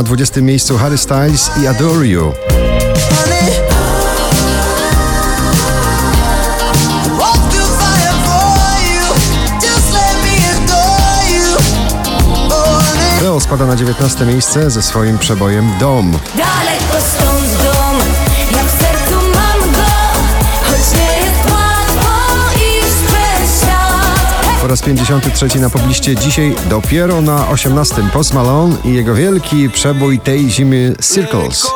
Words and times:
Na 0.00 0.04
20 0.04 0.40
miejscu 0.40 0.78
Harry 0.78 0.98
Styles 0.98 1.50
i 1.62 1.66
Adore 1.66 2.06
You. 2.06 2.32
Leo 13.22 13.40
spada 13.40 13.66
na 13.66 13.76
19 13.76 14.26
miejsce 14.26 14.70
ze 14.70 14.82
swoim 14.82 15.18
przebojem 15.18 15.70
Dom. 15.80 16.18
Daleko 16.36 17.06
stąd 17.08 17.59
raz 24.70 24.82
53 24.82 25.60
na 25.60 25.70
pobliście 25.70 26.16
dzisiaj, 26.16 26.54
dopiero 26.68 27.22
na 27.22 27.48
18 27.48 28.02
Post 28.12 28.34
Malone 28.34 28.76
i 28.84 28.94
jego 28.94 29.14
wielki 29.14 29.70
przebój 29.70 30.18
tej 30.18 30.50
zimy 30.50 30.94
Circles. 31.02 31.66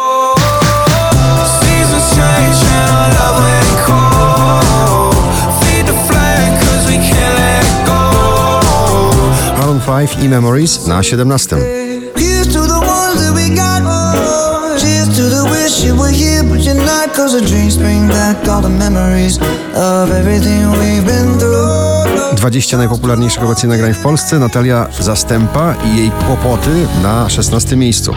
Maroon 9.59 9.81
5 9.81 10.25
i 10.25 10.29
Memories 10.29 10.87
na 10.87 11.03
17. 11.03 11.57
Cause 17.17 17.41
the 17.41 17.47
dreams 17.47 17.77
bring 17.77 18.09
back 18.09 18.49
all 18.49 18.61
the 18.61 18.69
memories 18.69 19.39
of 19.75 20.11
everything 20.11 20.71
we've 20.73 21.07
been 21.07 21.39
through 21.39 21.94
20 22.33 22.77
najpopularniejszych 22.77 23.43
obecnie 23.43 23.69
nagrań 23.69 23.95
w 23.95 23.99
Polsce 23.99 24.39
Natalia 24.39 24.87
Zastępa 25.01 25.75
i 25.85 25.97
jej 25.97 26.11
kłopoty 26.11 26.87
na 27.03 27.29
16 27.31 27.77
miejscu. 27.77 28.15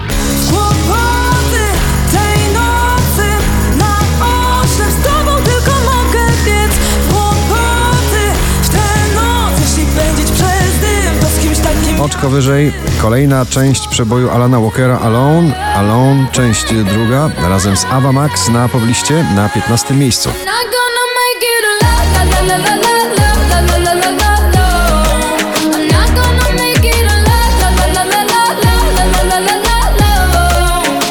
Oczko 12.02 12.30
wyżej 12.30 12.74
kolejna 13.02 13.46
część 13.46 13.88
przeboju 13.88 14.30
Alana 14.30 14.60
Walkera 14.60 15.00
Alone. 15.00 15.74
Alone, 15.76 16.28
część 16.32 16.74
druga, 16.74 17.30
razem 17.50 17.78
z 17.78 17.86
Ava 17.86 18.12
Max 18.12 18.50
na 18.50 18.70
pobliście 18.70 19.26
na 19.36 19.50
15 19.50 19.94
miejscu. 19.94 20.30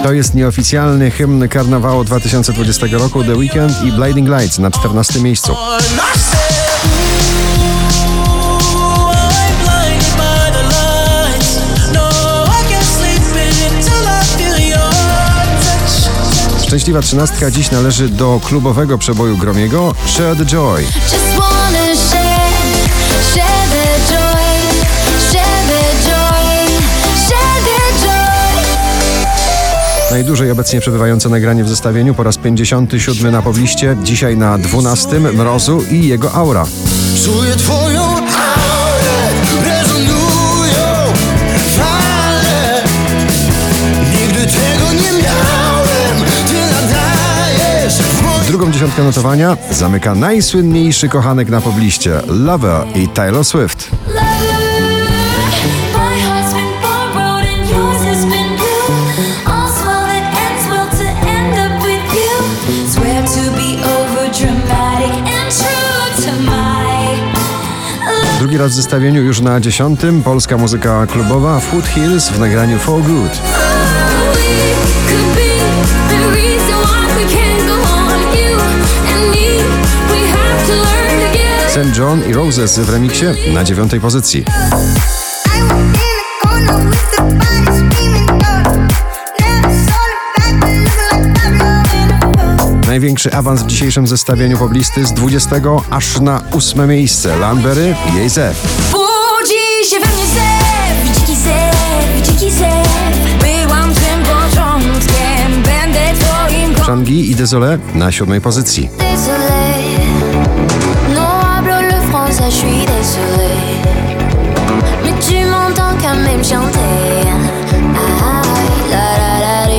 To 0.07 0.13
jest 0.13 0.35
nieoficjalny 0.35 1.11
hymn 1.11 1.49
karnawału 1.49 2.05
2020 2.05 2.87
roku 2.91 3.25
The 3.25 3.35
Weekend 3.35 3.85
i 3.85 3.93
Blinding 3.93 4.29
Lights 4.29 4.59
na 4.59 4.71
14 4.71 5.21
miejscu. 5.21 5.57
Szczęśliwa 16.67 17.03
trzynastka 17.03 17.51
dziś 17.51 17.71
należy 17.71 18.09
do 18.09 18.41
klubowego 18.45 18.99
przeboju 18.99 19.37
Gromiego 19.37 19.95
Share 20.07 20.37
the 20.37 20.45
Joy. 20.47 20.85
Najdłużej 30.17 30.51
obecnie 30.51 30.81
przebywające 30.81 31.29
nagranie 31.29 31.65
w 31.65 31.69
zestawieniu 31.69 32.15
po 32.15 32.23
raz 32.23 32.39
57 32.39 33.33
na 33.33 33.43
pobliście, 33.43 33.97
dzisiaj 34.03 34.37
na 34.37 34.59
12 34.59 35.21
Mrozu 35.21 35.85
i 35.91 36.09
jego 36.09 36.33
aura. 36.33 36.67
Czuję 37.25 37.57
twoją 37.57 38.03
aurę, 38.03 39.31
rezonują 39.65 41.13
fale. 41.77 42.83
Nigdy 44.21 44.41
tego 44.47 44.93
nie 44.93 45.23
miałem, 45.23 46.31
ty 46.49 46.55
nadajesz 46.75 47.95
Drugą 48.47 48.73
dziesiątkę 48.73 49.03
notowania 49.03 49.57
zamyka 49.71 50.15
najsłynniejszy 50.15 51.09
kochanek 51.09 51.49
na 51.49 51.61
pobliście 51.61 52.21
Lover 52.27 52.87
i 52.95 53.09
Taylor 53.09 53.45
Swift. 53.45 53.91
drugi 68.47 68.59
raz 68.59 68.73
w 68.73 68.75
zestawieniu 68.75 69.23
już 69.23 69.41
na 69.41 69.61
dziesiątym 69.61 70.23
polska 70.23 70.57
muzyka 70.57 71.07
klubowa 71.07 71.61
Foot 71.61 71.87
Hills 71.87 72.29
w 72.29 72.41
nagraniu 72.41 72.79
For 72.79 73.03
Good. 73.03 73.33
St. 81.69 81.99
John 81.99 82.23
i 82.31 82.33
Roses 82.33 82.79
w 82.79 82.91
remiksie 82.91 83.27
na 83.55 83.65
dziewiątej 83.65 84.01
pozycji. 84.01 84.45
Największy 92.97 93.33
awans 93.33 93.63
w 93.63 93.67
dzisiejszym 93.67 94.07
zestawieniu 94.07 94.59
poblisty 94.59 95.07
z 95.07 95.13
20 95.13 95.57
aż 95.91 96.21
na 96.21 96.43
ósme 96.53 96.87
miejsce 96.87 97.37
Lambery 97.37 97.95
i 98.13 98.17
jej 98.17 98.29
Zew. 98.29 98.89
Budzi 98.93 99.91
się 99.91 100.01
we 100.01 100.07
mnie 100.07 100.27
zew, 100.27 101.19
dziki 101.19 101.37
zew, 101.37 102.23
dziki 102.23 102.51
zew. 102.51 102.89
Byłam 103.41 103.95
tym 103.95 104.23
początkiem, 104.23 105.53
będę 105.53 106.01
twoim. 106.21 106.75
Changi 106.75 107.31
i 107.31 107.37
Désolé 107.37 107.79
na 107.95 108.13
siódmej 108.13 108.41
pozycji. 108.41 108.91
Désolé, 108.99 109.67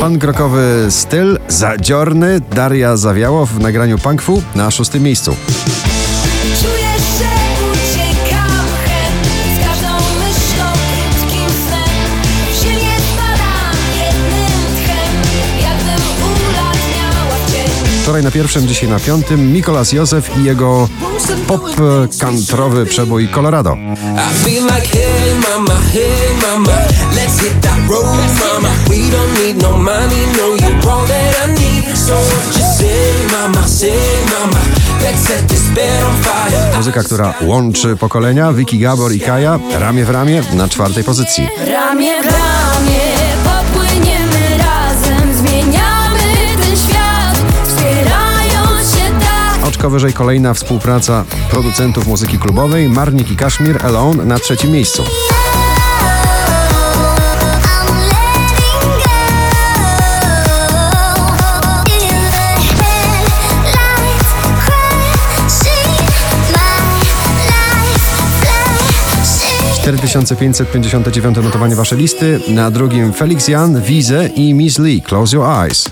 Pan 0.07 0.19
krokowy 0.19 0.87
styl, 0.89 1.39
zadziorny, 1.47 2.39
Daria 2.39 2.97
Zawiało 2.97 3.45
w 3.45 3.59
nagraniu 3.59 3.97
Punk 3.97 4.21
Fu 4.21 4.43
na 4.55 4.71
szóstym 4.71 5.03
miejscu. 5.03 5.35
Wczoraj 18.01 18.23
na 18.23 18.31
pierwszym, 18.31 18.67
dzisiaj 18.67 18.89
na 18.89 18.99
piątym. 18.99 19.53
Mikolas 19.53 19.91
Józef 19.91 20.37
i 20.37 20.43
jego 20.43 20.89
pop 21.47 21.61
kantrowy 22.19 22.85
przebój 22.85 23.29
Colorado. 23.29 23.77
Muzyka, 36.77 37.03
która 37.03 37.33
łączy 37.41 37.95
pokolenia, 37.95 38.53
Wiki 38.53 38.79
Gabor 38.79 39.13
i 39.13 39.19
Kaja, 39.19 39.59
ramię 39.79 40.05
w 40.05 40.09
ramię 40.09 40.43
na 40.53 40.67
czwartej 40.67 41.03
pozycji. 41.03 41.47
Ramię 41.67 42.21
w 42.21 42.25
ramię. 42.25 42.76
Oczko 49.77 49.89
wyżej 49.89 50.13
kolejna 50.13 50.53
współpraca 50.53 51.25
producentów 51.49 52.07
muzyki 52.07 52.39
klubowej, 52.39 52.89
Marnik 52.89 53.31
i 53.31 53.35
Kaszmir 53.35 53.85
Alone 53.85 54.25
na 54.25 54.39
trzecim 54.39 54.71
miejscu. 54.71 55.03
I'm 55.03 55.09
letting 58.09 58.57
go. 58.57 59.11
In 61.85 62.09
the 62.09 62.49
headlights, 63.63 64.31
crashing. 64.65 65.97
My 66.29 66.51
life 66.51 68.05
flashing. 69.11 69.83
4559 69.83 71.37
notowanie 71.43 71.75
wasze 71.75 71.95
listy, 71.95 72.39
na 72.47 72.71
drugim 72.71 73.13
Felix 73.13 73.47
Jan, 73.47 73.81
Wize 73.81 74.27
i 74.27 74.53
Miss 74.53 74.79
Lee. 74.79 75.01
Close 75.01 75.35
your 75.35 75.45
eyes, 75.45 75.89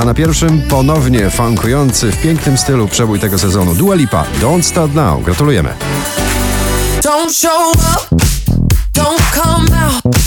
A 0.00 0.04
na 0.04 0.14
pierwszym 0.14 0.62
ponownie 0.62 1.30
funkujący 1.30 2.12
w 2.12 2.22
pięknym 2.22 2.58
stylu 2.58 2.88
przebój 2.88 3.18
tego 3.18 3.38
sezonu 3.38 3.74
Dua 3.74 3.94
Lipa, 3.94 4.24
Don't 4.40 4.62
Start 4.62 4.94
Now. 4.94 5.22
Gratulujemy. 5.22 5.74
Don't 7.02 7.32
show 7.34 7.72
up, 7.76 8.16
don't 8.94 9.22
come 9.32 9.78
out. 9.84 10.19